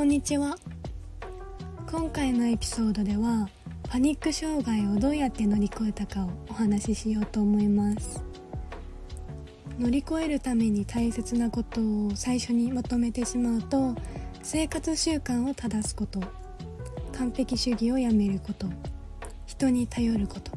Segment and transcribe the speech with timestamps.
[0.00, 0.56] こんにちは。
[1.92, 3.50] 今回のエピソードでは
[3.86, 8.24] パニック障害をどうやって乗り越えたかをお話ししようと思います。
[9.78, 13.94] 乗り越えるために大切なことを最初にまとめてしまうと
[14.42, 16.22] 生活習慣を正すこと
[17.12, 18.68] 完璧主義をやめること
[19.44, 20.52] 人に頼ること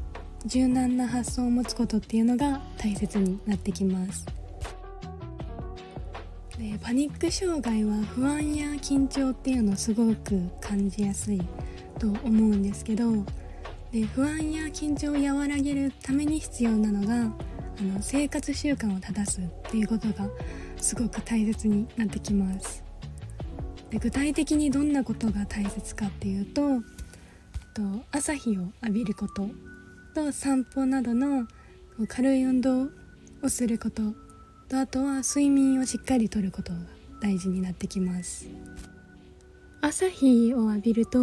[0.45, 4.42] 柔軟な発想を持つことっていうのが大切になってきます。
[6.63, 11.41] でパニック障害は不安や緊張っていうのをすごく感じやすい
[11.99, 13.11] と思うんですけど
[13.91, 20.29] で不安や緊張を和らげるために必要なのがあの生活習慣を正すっていうことが
[20.77, 22.81] すごく大切になってきます。
[23.89, 26.79] で具体的にどんなことが大切かっていうと
[27.73, 29.49] と朝日を浴びること
[30.15, 31.45] と散歩などの
[32.07, 32.87] 軽い運動
[33.43, 34.01] をすること
[34.73, 36.79] とあとは睡眠をしっかりとることが
[37.21, 38.47] 大事になってきます。
[39.81, 41.19] 朝日を浴びると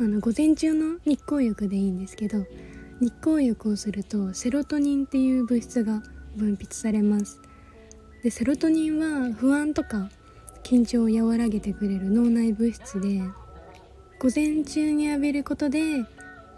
[0.00, 2.44] あの午前中の日光浴でいいんですけど
[3.00, 6.02] 日光浴をするとセロトニンっていう物質が
[6.34, 7.40] 分泌されます。
[8.24, 10.10] でセロトニンは不安とか
[10.64, 13.20] 緊張を和らげてくれる脳内物質で
[14.18, 16.06] 午前中に浴びることであ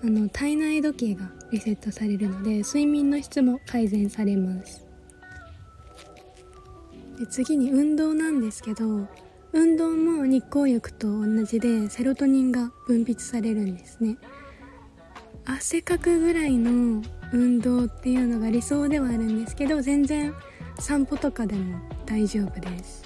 [0.03, 4.84] の体内時計がリセットされるので睡眠の質も改善されます。
[7.25, 9.09] で次に運動なんですけど
[9.53, 14.19] 運動も日光浴と同じでセロトニンが分泌されるんですね。
[15.47, 20.35] 汗かくぐらいの運動っていうのが理想ではあるんですけど全然
[20.79, 23.05] 散歩とかでも大丈夫です。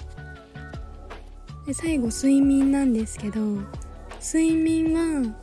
[1.65, 3.39] で最後睡眠なんですけど
[4.21, 5.33] 睡眠は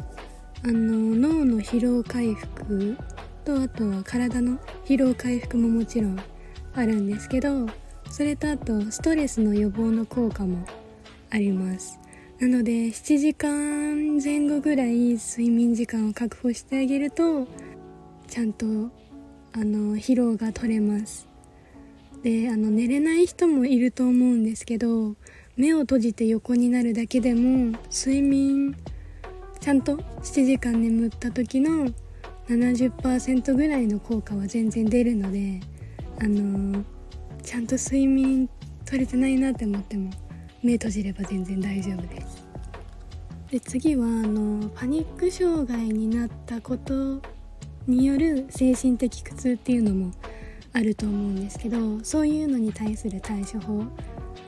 [0.64, 2.98] あの脳の疲労回復
[3.42, 6.18] とあとは体の疲労回復ももちろん
[6.74, 7.66] あるんですけど
[8.16, 10.64] それとあとストレスの予防の効果も
[11.28, 12.00] あります。
[12.40, 17.46] なので7時間前後ぐらい睡眠時間を確保してあげると
[18.26, 18.64] ちゃんと
[19.52, 21.28] あの疲労が取れます。
[22.22, 25.14] であの寝れない人もいると思うんですけど
[25.58, 28.74] 目を閉じて横になるだけでも睡眠
[29.60, 31.92] ちゃんと7時間眠った時の
[32.48, 35.60] 70%ぐらいの効果は全然出るので
[36.18, 36.82] あの
[37.46, 38.48] ちゃんと睡眠
[38.84, 40.10] 取れてないなって思っても
[40.64, 42.44] 目閉じれば全然大丈夫です。
[43.52, 47.22] で次はあのパニック障害になったこと
[47.86, 50.10] による精神的苦痛っていうのも
[50.72, 53.86] あると思うんですけどそういうのに対する対処法っ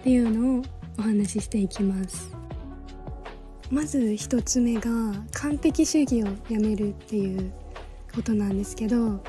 [0.02, 0.62] ていうのを
[0.98, 2.32] お話ししていきます。
[3.70, 4.90] まず1つ目が
[5.34, 7.52] 完璧主義をやめるっていう
[8.12, 9.22] ことなんですけど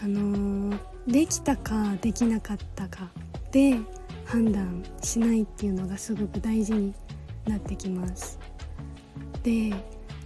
[0.00, 3.10] あのできたかできなかったか
[3.52, 3.78] で
[4.24, 6.94] 判断しないっていうのがすごく大事に
[7.46, 8.38] なってきます。
[9.42, 9.72] で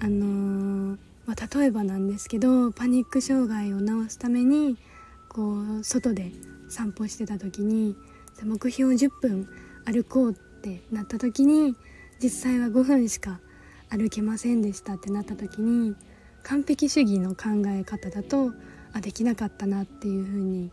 [0.00, 4.76] あのー、まあ、例えばなんですけどパニック障害を治すために
[5.28, 6.30] こう外で
[6.68, 7.96] 散歩してた時に
[8.44, 9.48] 目標10分
[9.84, 11.74] 歩こうってなった時に
[12.22, 13.40] 実際は5分しか
[13.90, 15.96] 歩けませんでしたってなった時に
[16.44, 18.52] 完璧主義の考え方だと
[18.98, 20.70] あできなかったなっていう風に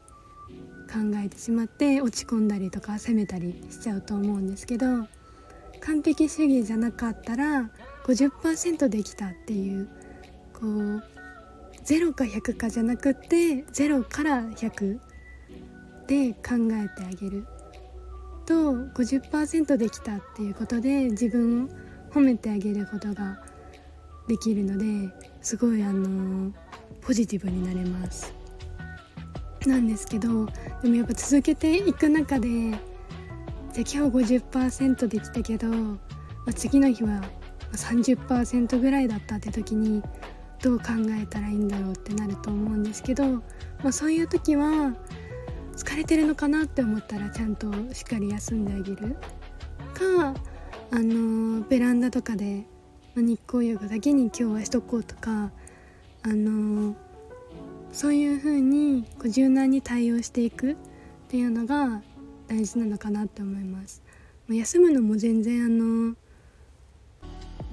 [0.92, 4.86] 考えてしまって落ち込んだりとか責めたりしちゃうと思うんですけど
[5.80, 7.70] 完璧主義じゃなかったら
[8.06, 9.88] 50%できたっていう
[10.54, 11.04] こう
[11.84, 15.00] 0か100かじゃなくって0から100
[16.08, 17.48] で考えてあげる。
[18.46, 21.70] と50%できたっていうことで自分を
[22.12, 23.40] 褒めてあげることが
[24.28, 25.12] できるので
[25.42, 26.54] すごいあの
[27.06, 28.34] ポジティブになれます。
[29.68, 30.46] なんですけど
[30.82, 32.80] でもやっぱ続けていく中でじゃあ
[33.74, 35.98] 今日50%できたけど、ま
[36.48, 37.22] あ、次の日は
[37.74, 40.04] 30%ぐらいだったって時に
[40.62, 43.42] どう考えたらいいんだろうってなると思うんですけど、ま
[43.86, 44.96] あ、そういう時は
[45.76, 49.16] 疲れてるのかなって思ったらちゃんとしっかり休んであげる
[49.94, 50.34] か
[50.92, 52.66] あのベランダとかで、
[53.16, 55.52] 日光浴だけに今日はしとこうとか
[56.28, 56.96] あの
[57.92, 60.76] そういう風にこう柔軟に対応していくっ
[61.30, 62.02] ていうのが
[62.48, 64.02] 大事なのかなって思います。
[64.50, 66.16] 休むのも全然あの、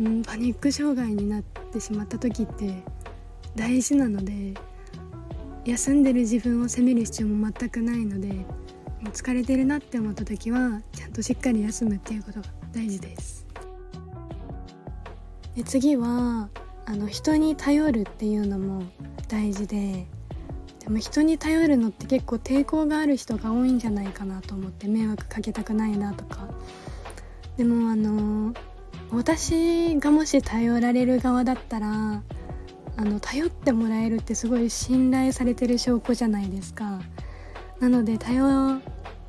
[0.01, 2.83] うん、パニック障害になってしまった時って
[3.57, 4.55] 大事なので
[5.65, 8.45] 休んでる自分を責める必要も全くないので
[9.13, 13.47] 疲れてるなって思った時はちゃんとしっかり休むっていうことが大事です。
[15.57, 16.49] で次は
[16.87, 18.83] あの人に頼るっていうのも
[19.29, 20.07] 大事で
[20.81, 26.49] でも人に頼るのって結構抵抗がある人が多いんじゃないかなと思って迷惑かけたくないなとか。
[27.57, 28.55] でもあの
[29.13, 32.23] 私がもし頼られる側だったら
[32.97, 37.01] あの頼ってもらえるってすごい信頼されてる証拠じゃないですか。
[37.79, 38.81] なので頼っ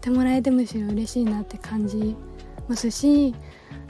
[0.01, 2.15] てもらえてむしろ嬉しいなって感じ
[2.67, 3.35] ますし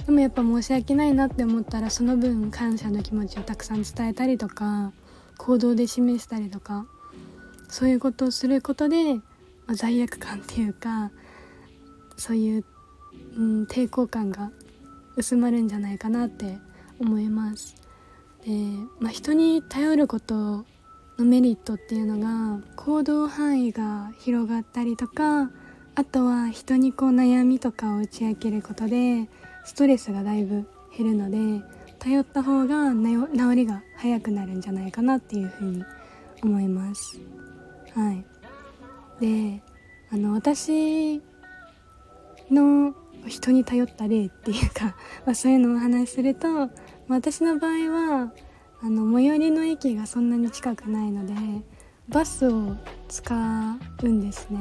[0.06, 4.92] でもやっぱ申し訳ないなって思ったらその分感謝の気持ちをたくさん伝えたりとか
[5.38, 6.86] 行動で示したりとか
[7.70, 9.22] そういうことをすることで、ま
[9.70, 11.12] あ、罪悪感っていうか
[12.18, 12.66] そういう、
[13.38, 14.52] うん、抵抗感が
[15.16, 16.58] 薄まるんじゃないかなって
[17.00, 17.76] 思います。
[18.46, 18.52] で、
[19.00, 20.66] まあ、人に頼ること
[21.18, 25.50] のメリットっていうのが行動範囲が広がったりとか
[25.96, 29.30] あとは人にこう悩みとかを打ち明けることで
[29.66, 30.68] ストレスがだいぶ
[30.98, 31.66] 減るので
[32.00, 35.84] 頼った方が治りが早くなるんじゃないかなっていうふうに
[36.44, 37.20] 思います。
[37.96, 38.26] はい、
[39.20, 39.64] で
[40.12, 41.22] あの私
[42.52, 42.94] の
[43.28, 44.96] 人に頼った例っていうか、
[45.26, 46.70] まあ、そういうのをお話しすると、まあ、
[47.08, 48.34] 私の場合は
[48.82, 51.34] あの最寄りの駅がそんなに近くないので
[52.10, 52.76] バスを
[53.08, 53.34] 使
[54.04, 54.60] うんですね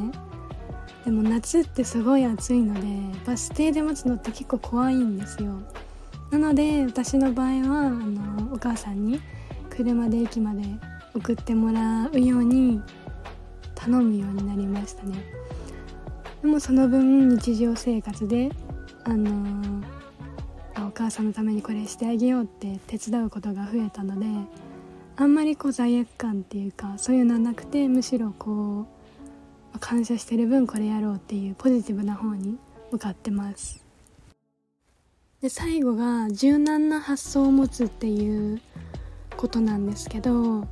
[1.05, 5.61] でも夏ってすごい暑いのでバス停で待つのって結構怖いんですよ。
[6.31, 9.21] なので私の場合はあのお母さんに
[9.69, 10.63] 車で駅まで
[11.15, 12.81] 送ってもらうように
[13.75, 15.23] 頼むようになりましたね。
[16.41, 18.51] でもその分日常生活で
[19.05, 19.83] あの、
[20.79, 24.27] お母さんのためにこれしてあげようって手伝うことが増えたので
[25.17, 29.02] あんまりこう罪悪感っていうかそういうのはなくてむしろこう
[29.81, 32.59] 感謝してる分これやろうっていうポジティブな方に
[32.91, 33.85] 向かってます
[35.41, 38.61] で最後が柔軟な発想を持つっていう
[39.37, 40.67] ことなんですけど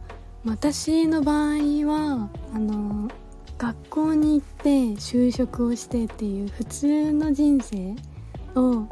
[0.45, 1.57] 私の場合
[1.87, 3.11] はあの
[3.59, 4.71] 学校に行って
[5.01, 7.95] 就職をしてっていう普通の人生
[8.55, 8.87] を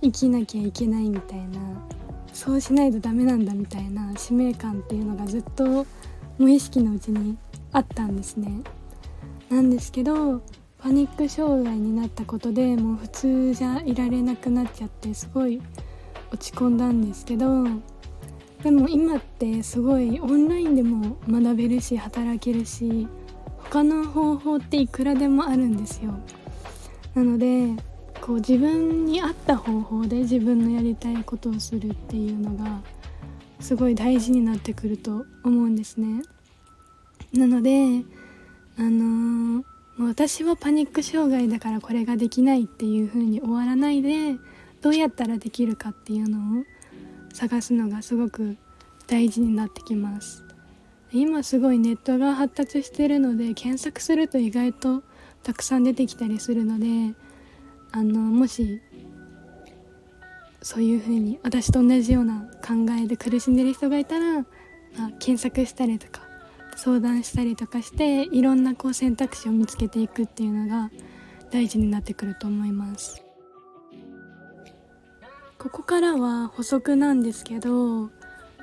[0.00, 1.58] 生きなきゃいけないみたいな
[2.32, 5.86] そうしないとダメなんだみたいな使命感っていうのがずっと
[6.38, 7.36] 無意識のうちに
[7.72, 8.62] あったんですね。
[9.50, 10.42] なんですけど
[10.78, 15.60] パニック障害になったことでもう普通じゃいられなくなっちゃってすごい
[16.32, 17.64] 落ち込んだんですけど
[18.62, 23.06] でも今ってすごいオンラインでも学べるし働けるし
[23.58, 26.14] 他の方法っていくらでもあるんですよ。
[27.14, 27.70] なので
[28.20, 32.80] こう自分に合った方法で自分のやりたいことをするっていうのが
[33.60, 36.22] すごい大事になってくると思うんですね。
[37.32, 38.02] なので
[38.78, 44.36] あのー私はパニック障害だからこれができないっていう風に終わらないで
[44.82, 46.64] どうやったらできるかっていうのを
[47.32, 48.58] 探すのがすごく
[49.06, 50.44] 大事になってきます。
[51.12, 55.02] 今すごいネットが発達してるので検索すると意外と
[55.42, 57.14] たくさん出てきたりするので
[57.92, 58.82] あのもし
[60.60, 64.46] そういう風に私と同じような考えで苦しんでる人がいたら、まあ、
[65.20, 66.25] 検索したりとか
[66.76, 70.90] 相談したりとかしていろんなこう選択肢を見つけていくっていうのが
[71.50, 73.22] 大事になってくると思います。
[75.58, 78.10] ここからは補足なんですけど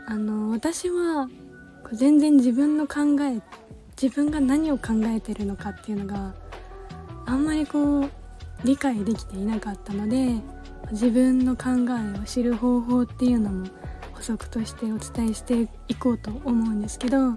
[0.06, 1.28] あの私は
[1.92, 3.42] 全然自分の考え
[4.02, 6.34] 自分が何を考えてるのかっていうのが
[7.26, 8.10] あんまりこう
[8.64, 10.36] 理解できていなかったので
[10.92, 11.70] 自分の考
[12.16, 13.68] えを知る方法っていうのも
[14.14, 17.34] 補足としてお伝えしていこうと思うんですけど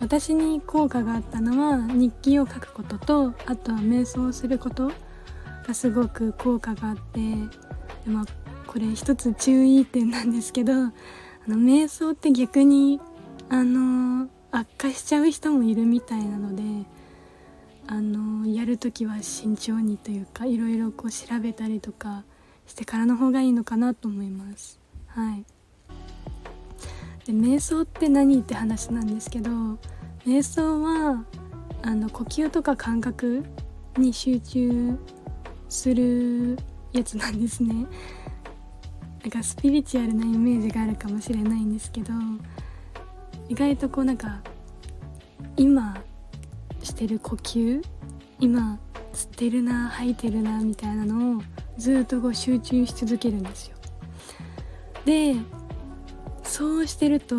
[0.00, 4.90] 私に効果があったのは日記を書くこととあとは瞑想すること
[5.66, 7.20] がすごく効果があって
[8.04, 8.24] でも
[8.66, 10.76] これ一つ注意点なんですけどあ
[11.46, 13.00] の瞑想って逆に
[13.50, 16.62] あの悪化しちゃう人もいるみたいなので
[17.86, 22.24] あのやる時は慎重にというかいろいろこう調べたりとか
[22.66, 24.78] してからの方がいいのかなと思います。
[25.08, 25.44] はい
[27.30, 29.50] で瞑想って何って話なんですけど
[30.26, 31.24] 瞑想は
[31.82, 33.44] あの呼吸とか感覚
[33.96, 34.98] に集中
[35.68, 36.58] する
[36.92, 37.86] やつなんですね。
[39.22, 42.12] なんかスピリチュアルなイメージがあるかもしれないんですけど
[43.50, 44.40] 意外とこうなんか
[45.56, 46.02] 今
[46.82, 47.84] してる呼吸
[48.40, 48.78] 今
[49.12, 51.42] 吸ってるな吐いてるなみたいなのを
[51.76, 53.76] ずっとこう集中し続けるんですよ。
[55.04, 55.36] で
[56.42, 57.36] そうしてると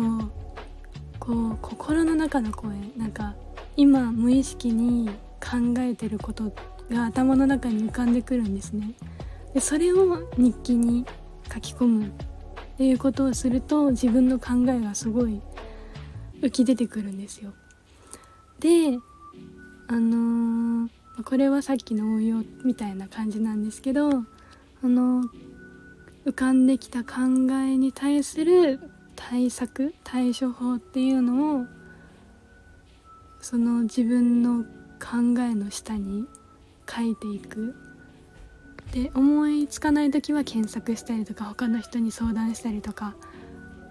[1.18, 3.34] こう心の中の声なんか
[3.76, 5.08] 今無意識に
[5.40, 6.52] 考えてること
[6.90, 8.92] が頭の中に浮かんでくるんですね。
[9.54, 11.04] でそれを日記に
[11.52, 12.10] 書き込むっ
[12.76, 15.40] ていうことをすると自分の考えがすごい
[16.40, 17.52] 浮き出てくるんですよ。
[18.60, 18.98] で
[19.88, 24.22] あのー、これはさっきの応用みたいな感じなんですけどあ
[24.82, 25.22] の
[26.24, 27.20] 浮かんできた考
[27.64, 28.91] えに対する
[29.28, 31.66] 対策対処法っていうのを
[33.40, 34.64] その自分の
[35.00, 36.26] 考えの下に
[36.88, 37.74] 書いていく。
[38.92, 43.14] で思いつかない時は検索したりとか他の人に相談したりとか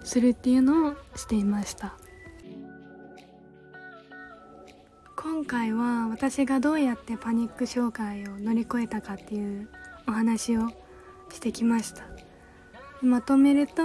[0.04, 1.94] するっていうのをしていました。
[5.16, 9.68] 今回は私がどうやってパニック障害を乗り越えたかっていう
[10.06, 10.68] お話を
[11.30, 12.04] してきました。
[13.00, 13.82] まとめると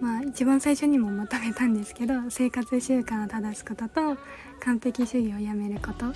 [0.00, 4.16] まあ一番最初にもまとめたんですけど生活習慣を正すことと
[4.60, 6.06] 完璧主義をやめること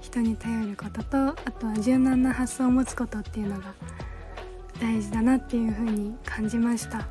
[0.00, 3.74] 人に頼ることとあとは柔軟な発想を持つことっていうのが
[4.80, 7.06] 大事だなっていうふうに感じました。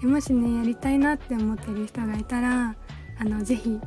[0.00, 2.74] でもしねやりたいなって思ってる人がいたら
[3.18, 3.80] あのぜひ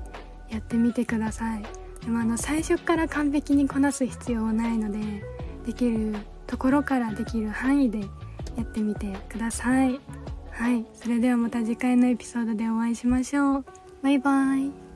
[0.49, 1.63] やってみてください。
[2.01, 5.23] でもあの最初から完璧にこなす必要はないので
[5.65, 6.15] できる
[6.47, 9.99] ところからできる範囲でやってみてください。
[10.59, 10.85] はい。
[10.93, 13.65] それではまた次回のエピソードでお会いしましょう。
[14.03, 14.88] バイバイ。